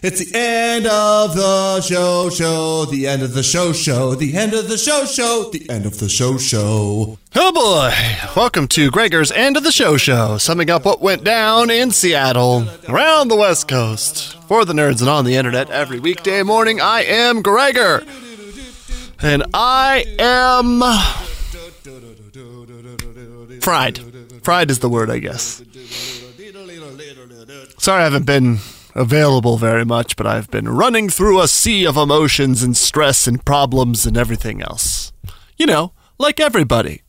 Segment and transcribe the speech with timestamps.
[0.00, 4.54] It's the end of the show, show, the end of the show, show, the end
[4.54, 7.18] of the show, show, the end of the show, show.
[7.34, 7.92] Oh boy!
[8.36, 12.68] Welcome to Gregor's End of the Show Show, summing up what went down in Seattle,
[12.88, 14.34] around the West Coast.
[14.46, 18.04] For the nerds and on the internet, every weekday morning, I am Gregor.
[19.20, 20.80] And I am.
[23.62, 23.98] Fried.
[24.44, 25.60] Fried is the word, I guess.
[27.78, 28.58] Sorry I haven't been
[28.94, 33.44] available very much, but I've been running through a sea of emotions and stress and
[33.44, 35.12] problems and everything else.
[35.56, 37.02] You know, like everybody.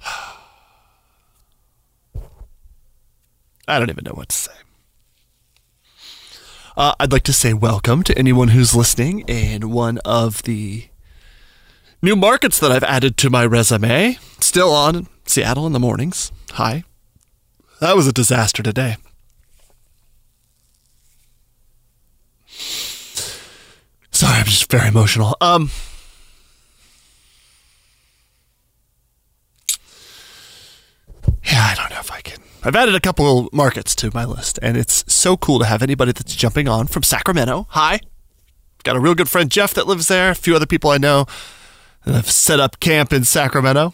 [3.68, 4.52] I don't even know what to say.
[6.76, 10.88] Uh, I'd like to say welcome to anyone who's listening in one of the
[12.00, 14.18] new markets that I've added to my resume.
[14.40, 16.32] Still on Seattle in the mornings.
[16.52, 16.84] Hi.
[17.82, 18.96] That was a disaster today.
[24.12, 25.36] Sorry, I'm just very emotional.
[25.40, 25.68] Um
[31.42, 32.38] Yeah, I don't know if I can.
[32.62, 36.12] I've added a couple markets to my list, and it's so cool to have anybody
[36.12, 37.66] that's jumping on from Sacramento.
[37.70, 37.98] Hi.
[38.84, 41.26] Got a real good friend Jeff that lives there, a few other people I know
[42.04, 43.92] that have set up camp in Sacramento.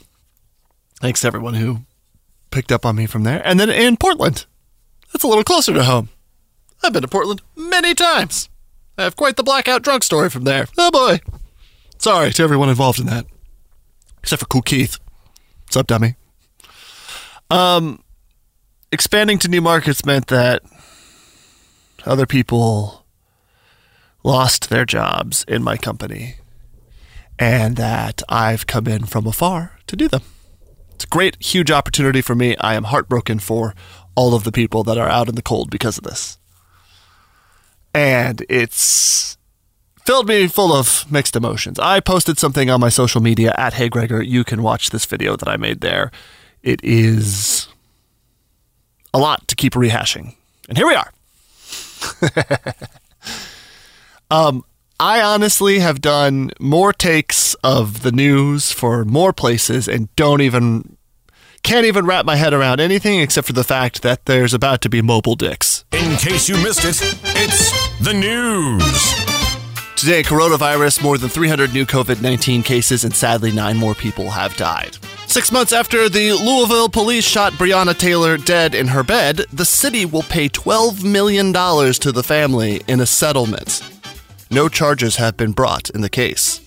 [1.01, 1.87] Thanks to everyone who
[2.59, 3.41] picked up on me from there.
[3.47, 4.45] And then in Portland.
[5.13, 6.09] That's a little closer to home.
[6.83, 8.49] I've been to Portland many times.
[8.99, 10.67] I have quite the blackout drunk story from there.
[10.77, 11.21] Oh boy.
[11.99, 13.27] Sorry to everyone involved in that.
[14.19, 14.99] Except for Cool Keith.
[15.67, 16.17] What's up, dummy?
[17.49, 18.03] Um,
[18.91, 20.63] expanding to new markets meant that
[22.05, 23.07] other people
[24.25, 26.39] lost their jobs in my company
[27.39, 30.23] and that I've come in from afar to do them.
[30.99, 32.57] It's a great, huge opportunity for me.
[32.57, 33.73] I am heartbroken for
[34.17, 36.39] all of the people that are out in the cold because of this.
[37.95, 39.39] And it's
[40.05, 41.79] filled me full of mixed emotions.
[41.79, 44.21] I posted something on my social media at Hey Gregor.
[44.21, 46.11] You can watch this video that I made there.
[46.65, 47.69] It is
[49.15, 50.35] a lot to keep rehashing.
[50.69, 51.13] And here we are.
[54.33, 54.65] um,
[55.01, 60.97] I honestly have done more takes of the news for more places and don't even
[61.63, 64.89] can't even wrap my head around anything except for the fact that there's about to
[64.89, 65.85] be mobile dicks.
[65.93, 67.01] In case you missed it,
[67.37, 69.29] it's the news.
[69.95, 74.57] Today, coronavirus, more than 300 new COVID 19 cases, and sadly, nine more people have
[74.57, 74.97] died.
[75.27, 80.07] Six months after the Louisville police shot Breonna Taylor dead in her bed, the city
[80.07, 83.98] will pay $12 million to the family in a settlement.
[84.51, 86.61] No charges have been brought in the case.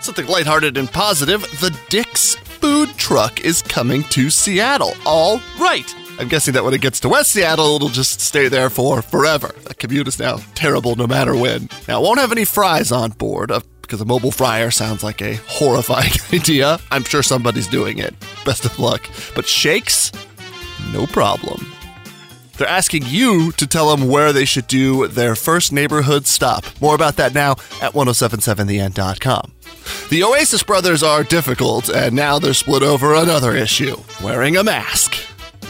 [0.00, 4.94] Something lighthearted and positive the Dick's food truck is coming to Seattle.
[5.04, 5.94] All right.
[6.18, 9.54] I'm guessing that when it gets to West Seattle, it'll just stay there for forever.
[9.64, 11.68] The commute is now terrible no matter when.
[11.86, 15.20] Now, it won't have any fries on board uh, because a mobile fryer sounds like
[15.22, 16.78] a horrifying idea.
[16.90, 18.14] I'm sure somebody's doing it.
[18.44, 19.08] Best of luck.
[19.34, 20.10] But shakes?
[20.92, 21.70] No problem.
[22.56, 26.64] They're asking you to tell them where they should do their first neighborhood stop.
[26.80, 27.52] More about that now
[27.82, 29.52] at 1077theend.com.
[30.10, 35.16] The Oasis brothers are difficult, and now they're split over another issue wearing a mask.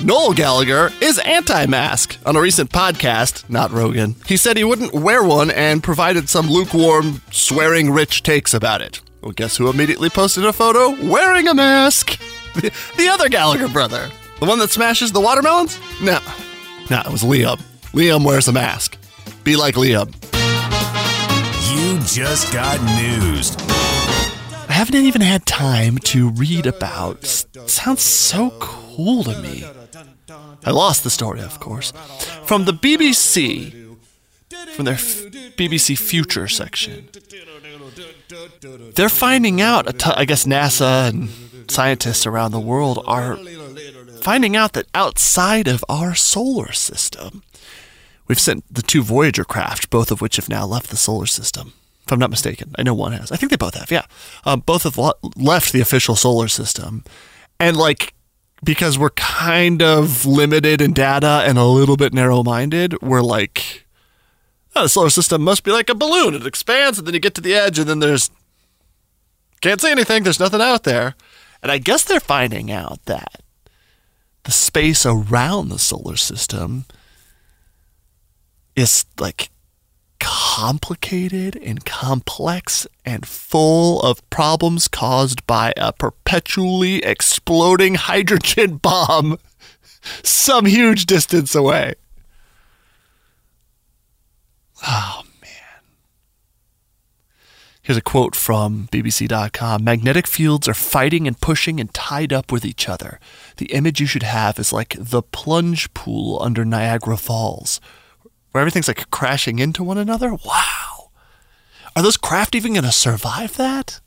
[0.04, 2.18] Noel Gallagher is anti mask.
[2.26, 6.48] On a recent podcast, not Rogan, he said he wouldn't wear one and provided some
[6.50, 9.00] lukewarm, swearing rich takes about it.
[9.22, 12.18] Well, guess who immediately posted a photo wearing a mask?
[12.54, 14.10] The, the other Gallagher brother.
[14.38, 15.80] The one that smashes the watermelons?
[16.02, 16.20] No.
[16.90, 17.60] No, it was Liam.
[17.92, 18.96] Liam wears a mask.
[19.44, 20.14] Be like Liam.
[21.72, 23.56] You just got news.
[24.68, 27.24] I haven't even had time to read about.
[27.24, 29.64] Sounds so cool to me.
[30.64, 31.92] I lost the story, of course.
[32.44, 33.72] From the BBC,
[34.74, 35.24] from their f-
[35.56, 37.08] BBC Future section.
[38.94, 41.28] They're finding out, a I guess NASA and
[41.70, 43.36] scientists around the world are
[44.26, 47.44] finding out that outside of our solar system,
[48.26, 51.74] we've sent the two Voyager craft, both of which have now left the solar system.
[52.04, 53.30] If I'm not mistaken, I know one has.
[53.30, 53.88] I think they both have.
[53.88, 54.04] Yeah,
[54.44, 57.04] um, both have le- left the official solar system,
[57.60, 58.14] and like
[58.64, 63.86] because we're kind of limited in data and a little bit narrow-minded, we're like,
[64.74, 66.34] oh, the solar system must be like a balloon.
[66.34, 68.28] It expands, and then you get to the edge, and then there's
[69.60, 70.24] can't see anything.
[70.24, 71.14] There's nothing out there.
[71.62, 73.45] And I guess they're finding out that
[74.46, 76.84] the space around the solar system
[78.76, 79.50] is like
[80.20, 89.36] complicated and complex and full of problems caused by a perpetually exploding hydrogen bomb
[90.22, 91.94] some huge distance away.
[94.86, 95.15] Man.
[97.86, 102.64] Here's a quote from BBC.com Magnetic fields are fighting and pushing and tied up with
[102.64, 103.20] each other.
[103.58, 107.80] The image you should have is like the plunge pool under Niagara Falls,
[108.50, 110.34] where everything's like crashing into one another.
[110.34, 111.12] Wow.
[111.94, 114.00] Are those craft even going to survive that?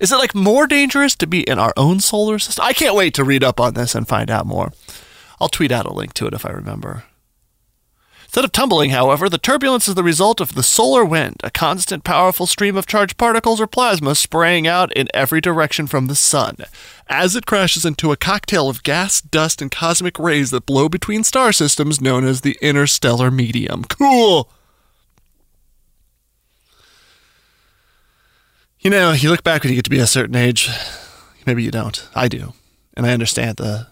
[0.00, 2.64] Is it like more dangerous to be in our own solar system?
[2.64, 4.72] I can't wait to read up on this and find out more.
[5.38, 7.04] I'll tweet out a link to it if I remember.
[8.28, 12.04] Instead of tumbling, however, the turbulence is the result of the solar wind, a constant,
[12.04, 16.58] powerful stream of charged particles or plasma spraying out in every direction from the sun.
[17.08, 21.24] As it crashes into a cocktail of gas, dust, and cosmic rays that blow between
[21.24, 23.84] star systems known as the interstellar medium.
[23.84, 24.50] Cool!
[28.80, 30.68] You know, you look back when you get to be a certain age.
[31.46, 32.06] Maybe you don't.
[32.14, 32.52] I do.
[32.92, 33.86] And I understand the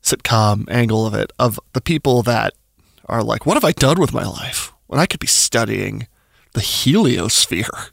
[0.00, 2.54] sitcom angle of it, of the people that
[3.06, 6.06] are like, what have I done with my life when I could be studying
[6.52, 7.90] the heliosphere?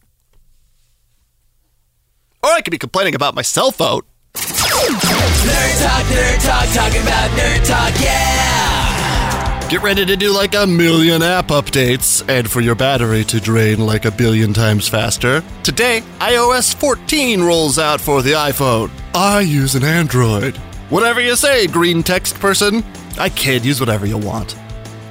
[2.44, 4.02] Or I could be complaining about my cell phone.
[4.34, 9.68] Nerd talk, nerd talk, talking about nerd talk, yeah!
[9.70, 13.80] Get ready to do like a million app updates and for your battery to drain
[13.80, 15.42] like a billion times faster.
[15.64, 18.92] Today, iOS 14 rolls out for the iPhone.
[19.14, 20.58] I use an Android.
[20.90, 22.84] Whatever you say, green text person.
[23.18, 24.58] I kid, use whatever you want.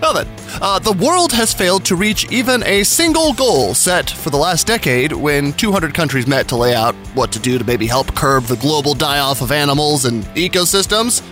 [0.01, 0.29] Well then,
[0.63, 4.67] uh, the world has failed to reach even a single goal set for the last
[4.67, 8.45] decade when 200 countries met to lay out what to do to maybe help curb
[8.45, 11.23] the global die off of animals and ecosystems.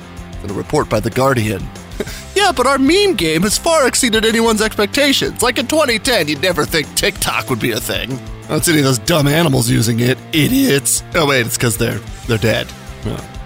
[0.44, 1.67] In a report by The Guardian.
[2.35, 5.43] yeah, but our meme game has far exceeded anyone's expectations.
[5.43, 8.21] Like in 2010, you'd never think TikTok would be a thing.
[8.49, 10.19] Don't any of those dumb animals using it.
[10.32, 11.03] Idiots.
[11.14, 12.67] Oh, wait, it's because they're, they're dead.
[13.05, 13.38] Oh.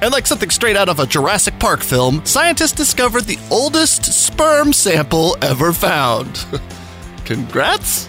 [0.00, 4.72] And like something straight out of a Jurassic Park film, scientists discovered the oldest sperm
[4.72, 6.46] sample ever found.
[7.24, 8.08] Congrats!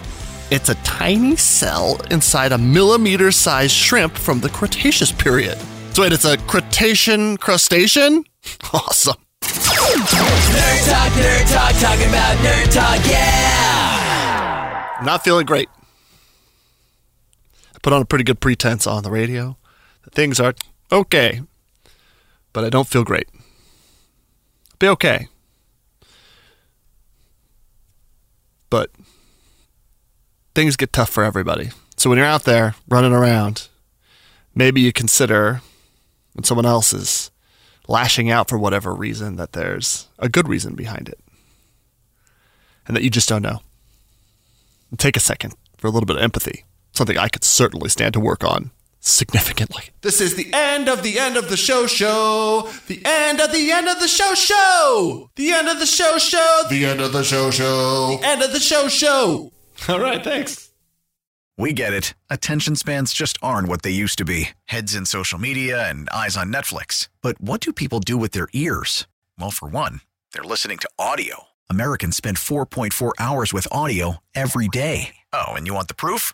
[0.52, 5.58] It's a tiny cell inside a millimeter sized shrimp from the Cretaceous period.
[5.94, 8.24] So, wait, it's a Cretacean crustacean?
[8.74, 9.16] Awesome.
[9.42, 14.98] Nerd talk, nerd talk, talking about nerd talk, yeah!
[15.04, 15.70] Not feeling great.
[17.76, 19.58] I put on a pretty good pretense on the radio.
[20.12, 20.54] Things are
[20.92, 21.42] okay,
[22.60, 23.30] but I don't feel great.
[24.80, 25.30] Be okay.
[28.70, 28.92] But
[30.54, 31.70] things get tough for everybody.
[31.96, 33.70] So when you're out there running around,
[34.54, 35.62] maybe you consider
[36.34, 37.32] when someone else is
[37.88, 41.20] lashing out for whatever reason that there's a good reason behind it.
[42.86, 43.62] And that you just don't know.
[44.92, 46.66] And take a second for a little bit of empathy.
[46.92, 49.84] Something I could certainly stand to work on significantly.
[50.02, 52.70] This is the end of the end of the show show.
[52.88, 55.30] The end of the end of the show show.
[55.36, 56.64] The end of the show show.
[56.70, 58.18] The end of the show show.
[58.20, 59.52] The end of the show show.
[59.88, 60.70] All right, thanks.
[61.58, 62.14] We get it.
[62.30, 66.38] Attention spans just aren't what they used to be heads in social media and eyes
[66.38, 67.10] on Netflix.
[67.22, 69.08] But what do people do with their ears?
[69.38, 70.00] Well, for one,
[70.34, 71.48] they're listening to audio.
[71.70, 75.16] Americans spend 4.4 hours with audio every day.
[75.34, 76.34] Oh, and you want the proof?